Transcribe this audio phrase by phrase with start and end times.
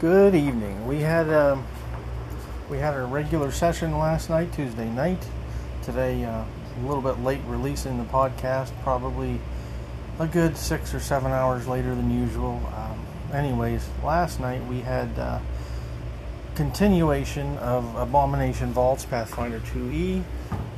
[0.00, 0.86] Good evening.
[0.86, 1.66] We had um,
[2.70, 5.18] we had our regular session last night, Tuesday night.
[5.82, 9.40] Today, uh, a little bit late releasing the podcast, probably
[10.20, 12.62] a good six or seven hours later than usual.
[12.76, 15.40] Um, anyways, last night we had uh,
[16.54, 20.22] continuation of Abomination Vaults Pathfinder 2E.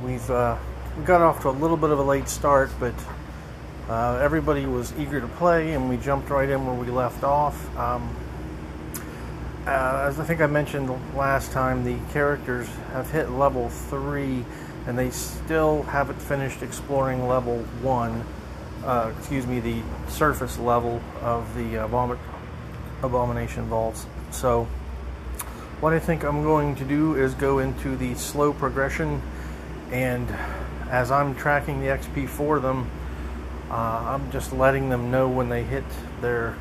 [0.03, 0.57] We've uh,
[0.97, 2.95] we got off to a little bit of a late start, but
[3.87, 7.77] uh, everybody was eager to play, and we jumped right in where we left off.
[7.77, 8.15] Um,
[9.67, 14.43] uh, as I think I mentioned last time, the characters have hit level 3
[14.87, 18.25] and they still haven't finished exploring level 1,
[18.83, 22.17] uh, excuse me, the surface level of the Abom-
[23.03, 24.07] Abomination Vaults.
[24.31, 24.63] So,
[25.79, 29.21] what I think I'm going to do is go into the slow progression,
[29.91, 30.27] and
[30.89, 32.89] as I'm tracking the XP for them,
[33.69, 35.85] uh, I'm just letting them know when they hit
[36.19, 36.55] their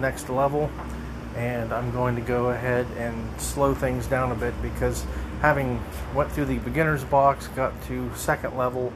[0.00, 0.70] next level
[1.36, 5.04] and I'm going to go ahead and slow things down a bit because
[5.42, 5.82] having
[6.14, 8.92] went through the beginner's box, got to second level,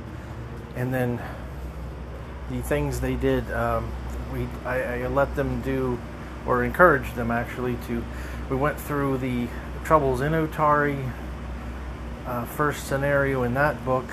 [0.75, 1.20] and then
[2.50, 3.92] the things they did, um,
[4.33, 5.98] we I, I, let them do
[6.47, 8.03] or encouraged them actually to.
[8.48, 9.48] We went through the
[9.84, 11.12] troubles in Otari,
[12.27, 14.06] uh, first scenario in that book,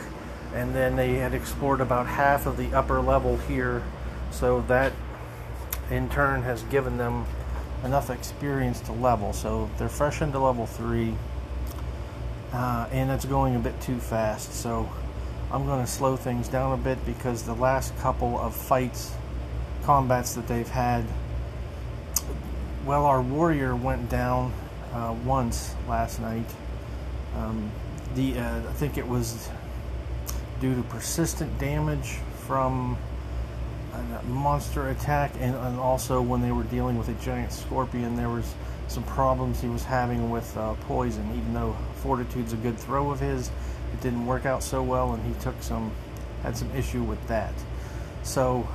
[0.53, 3.83] and then they had explored about half of the upper level here,
[4.31, 4.91] so that
[5.89, 7.25] in turn has given them
[7.87, 9.33] enough experience to level.
[9.33, 11.15] So they're fresh into level three,
[12.53, 14.53] uh, and it's going a bit too fast.
[14.53, 14.87] So
[15.51, 19.13] I'm going to slow things down a bit because the last couple of fights,
[19.83, 21.05] combats that they've had,
[22.85, 24.53] well, our warrior went down
[24.93, 26.49] uh, once last night.
[27.37, 27.71] Um,
[28.15, 29.49] the uh, I think it was
[30.59, 32.97] due to persistent damage from
[34.27, 38.53] monster attack, and, and, also when they were dealing with a giant scorpion, there was
[38.87, 41.27] some problems he was having with uh, poison.
[41.35, 43.49] Even though Fortitude's a good throw of his,
[43.93, 45.91] it didn't work out so well, and he took some
[46.43, 47.53] had some issue with that.
[48.23, 48.67] So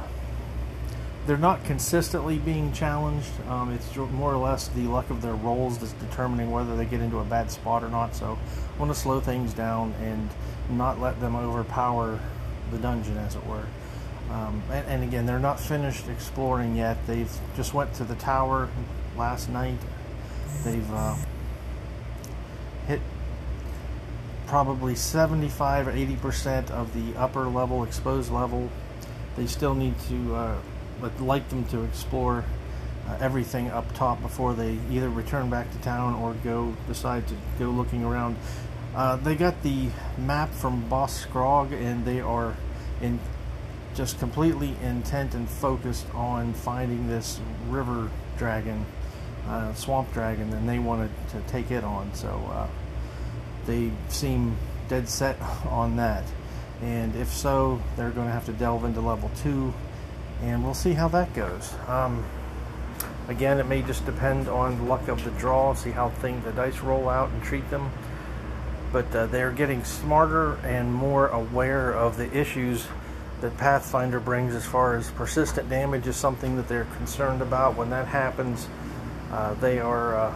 [1.27, 3.31] they're not consistently being challenged.
[3.49, 7.01] Um, it's more or less the luck of their rolls that's determining whether they get
[7.01, 8.15] into a bad spot or not.
[8.15, 8.39] So
[8.75, 10.29] I want to slow things down and
[10.71, 12.19] not let them overpower
[12.71, 13.67] the dungeon, as it were.
[14.33, 16.97] Um, and, and, again, they're not finished exploring yet.
[17.07, 18.71] They've just went to the tower
[19.17, 19.79] last night.
[20.65, 21.17] They've uh,
[22.87, 23.01] hit
[24.47, 28.71] probably 75 or 80 percent of the upper level, exposed level.
[29.37, 30.59] They still need to uh,
[31.21, 32.45] like them to explore
[33.09, 37.35] uh, everything up top before they either return back to town or go decide to
[37.59, 38.37] go looking around.
[38.95, 39.89] Uh, they got the
[40.19, 42.55] map from Boss Skrawng, and they are
[43.01, 43.19] in
[43.95, 48.85] just completely intent and focused on finding this river dragon,
[49.49, 52.13] uh, swamp dragon, and they wanted to take it on.
[52.15, 52.69] So uh,
[53.67, 54.57] they seem
[54.89, 56.25] dead set on that.
[56.81, 59.73] And if so, they're going to have to delve into level two,
[60.43, 61.73] and we'll see how that goes.
[61.87, 62.25] Um,
[63.29, 66.81] again, it may just depend on luck of the draw, see how thing the dice
[66.81, 67.91] roll out and treat them.
[68.91, 72.87] But uh, they're getting smarter and more aware of the issues
[73.43, 77.77] that Pathfinder brings as far as persistent damage is something that they're concerned about.
[77.77, 78.69] When that happens,
[79.33, 80.35] uh, they are uh,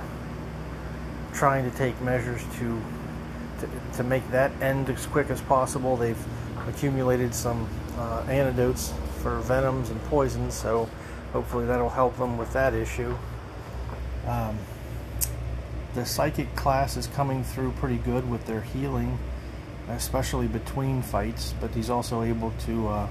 [1.33, 2.83] trying to take measures to,
[3.61, 5.97] to, to make that end as quick as possible.
[5.97, 6.19] They've
[6.69, 8.93] accumulated some uh, antidotes
[9.23, 10.89] for venoms and poisons, so
[11.33, 13.17] hopefully that'll help them with that issue.
[14.27, 14.59] Um,
[15.95, 19.17] the psychic class is coming through pretty good with their healing
[19.89, 23.09] especially between fights, but he's also able to uh,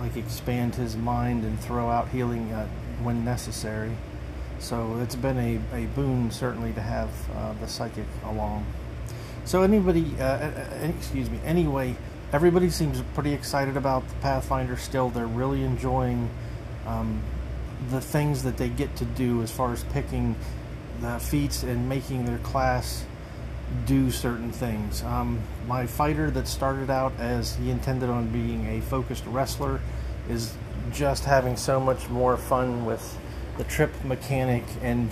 [0.00, 2.66] like expand his mind and throw out healing uh,
[3.02, 3.92] when necessary.
[4.58, 8.64] So it's been a, a boon certainly to have uh, the psychic along.
[9.44, 10.50] So anybody, uh,
[10.82, 11.38] excuse me.
[11.44, 11.96] Anyway,
[12.32, 14.76] everybody seems pretty excited about the Pathfinder.
[14.76, 16.30] Still, they're really enjoying
[16.86, 17.22] um,
[17.90, 20.34] the things that they get to do as far as picking
[21.00, 23.04] the feats and making their class
[23.86, 25.02] do certain things.
[25.02, 29.80] Um, my fighter that started out as he intended on being a focused wrestler
[30.28, 30.54] is
[30.92, 33.18] just having so much more fun with
[33.58, 35.10] the trip mechanic and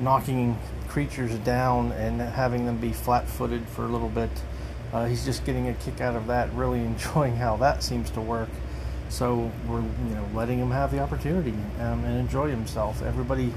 [0.00, 0.58] knocking
[0.88, 4.30] creatures down and having them be flat footed for a little bit.
[4.92, 8.20] Uh, he's just getting a kick out of that, really enjoying how that seems to
[8.20, 8.48] work.
[9.08, 13.02] So we're you know letting him have the opportunity um, and enjoy himself.
[13.02, 13.52] Everybody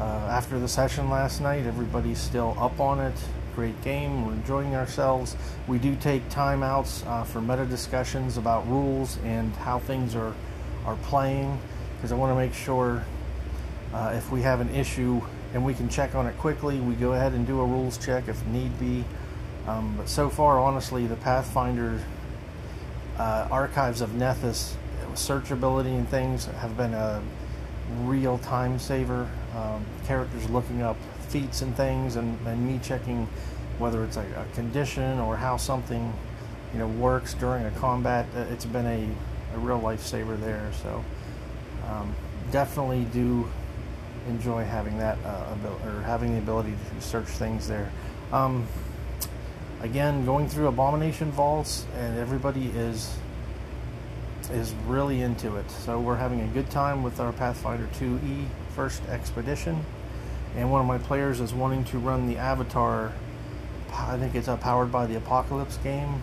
[0.00, 3.14] uh, after the session last night, everybody's still up on it
[3.54, 4.26] great game.
[4.26, 5.36] We're enjoying ourselves.
[5.66, 10.34] We do take timeouts uh, for meta discussions about rules and how things are
[10.86, 11.58] are playing
[11.96, 13.04] because I want to make sure
[13.92, 15.20] Uh, if we have an issue
[15.52, 18.28] and we can check on it quickly, we go ahead and do a rules check
[18.28, 19.04] if need be.
[19.66, 22.00] Um, but so far, honestly, the Pathfinder
[23.18, 24.74] uh, archives of Nethys,
[25.14, 27.20] searchability and things have been a
[28.04, 29.28] real time saver.
[29.56, 30.96] Um, characters looking up
[31.30, 33.26] feats and things, and, and me checking
[33.78, 36.12] whether it's a, a, condition or how something
[36.72, 38.26] you know works during a combat.
[38.36, 40.70] Uh, it's been a, a real lifesaver there.
[40.82, 41.04] So
[41.88, 42.14] um,
[42.50, 43.48] definitely do
[44.28, 47.90] enjoy having that uh, abil- or having the ability to search things there.
[48.32, 48.66] Um,
[49.80, 53.16] again, going through Abomination Vaults, and everybody is
[54.52, 55.70] is really into it.
[55.70, 59.84] So we're having a good time with our Pathfinder 2e first expedition,
[60.56, 63.12] and one of my players is wanting to run the Avatar.
[63.92, 66.22] I think it's a powered by the Apocalypse game,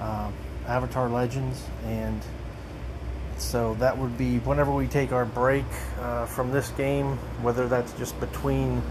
[0.00, 0.30] uh,
[0.66, 2.20] Avatar Legends, and
[3.38, 5.64] so that would be whenever we take our break
[6.00, 8.82] uh, from this game, whether that's just between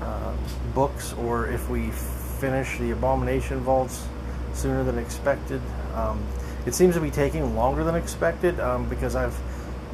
[0.00, 0.34] uh,
[0.74, 4.06] books or if we finish the Abomination Vaults
[4.54, 5.60] sooner than expected.
[5.94, 6.22] Um,
[6.66, 9.38] it seems to be taking longer than expected um, because I've,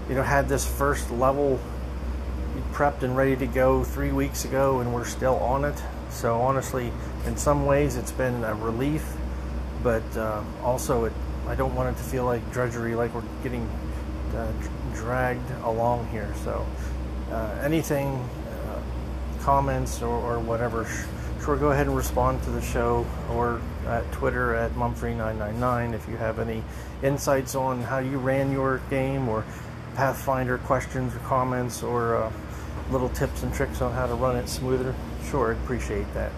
[0.08, 1.58] you know, had this first level
[2.72, 5.82] prepped and ready to go three weeks ago, and we're still on it.
[6.10, 6.92] So honestly,
[7.26, 9.16] in some ways, it's been a relief,
[9.82, 11.12] but uh, also it
[11.48, 13.66] I don't want it to feel like drudgery, like we're getting
[14.34, 14.52] uh,
[14.94, 16.30] dragged along here.
[16.44, 16.66] So,
[17.30, 18.22] uh, anything,
[18.66, 18.82] uh,
[19.40, 20.86] comments or, or, whatever,
[21.42, 26.18] sure, go ahead and respond to the show or at Twitter at Mumfree999 if you
[26.18, 26.62] have any
[27.02, 29.42] insights on how you ran your game or
[29.94, 32.32] Pathfinder questions or comments or uh,
[32.90, 34.94] little tips and tricks on how to run it smoother.
[35.30, 36.32] Sure, I'd appreciate that.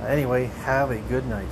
[0.00, 1.48] Uh, anyway, have a good night.